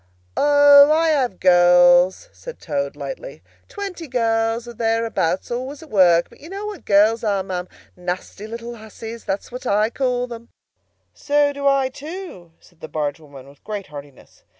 [0.35, 6.27] "O, I have girls," said Toad lightly: "twenty girls or thereabouts, always at work.
[6.27, 7.67] But you know what girls are, ma'am!
[7.95, 10.49] Nasty little hussies, that's what I call 'em!"
[11.13, 14.43] "So do I, too," said the barge woman with great heartiness.